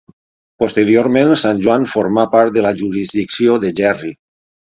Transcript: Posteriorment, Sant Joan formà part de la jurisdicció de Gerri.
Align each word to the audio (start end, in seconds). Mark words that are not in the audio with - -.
Posteriorment, 0.61 1.33
Sant 1.41 1.59
Joan 1.65 1.85
formà 1.91 2.25
part 2.33 2.57
de 2.57 2.65
la 2.67 2.73
jurisdicció 2.81 3.59
de 3.67 3.75
Gerri. 3.81 4.13